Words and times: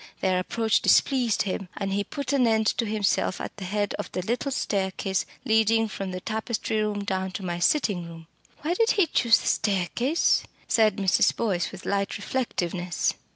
Their 0.21 0.39
approach 0.39 0.81
displeased 0.81 1.43
him, 1.43 1.69
and 1.77 1.93
he 1.93 2.03
put 2.03 2.33
an 2.33 2.47
end 2.47 2.65
to 2.79 2.87
himself 2.87 3.39
at 3.39 3.55
the 3.57 3.65
head 3.65 3.93
of 3.99 4.11
the 4.13 4.23
little 4.23 4.49
staircase 4.51 5.27
leading 5.45 5.87
from 5.87 6.09
the 6.09 6.19
tapestry 6.19 6.81
room 6.81 7.03
down 7.03 7.29
to 7.33 7.45
my 7.45 7.59
sitting 7.59 8.07
room. 8.07 8.25
Why 8.63 8.73
did 8.73 8.89
he 8.93 9.05
choose 9.05 9.37
the 9.37 9.45
staircase?" 9.47 10.41
said 10.67 10.95
Mrs. 10.97 11.35
Boyce 11.35 11.71
with 11.71 11.85
light 11.85 12.17
reflectiveness. 12.17 13.13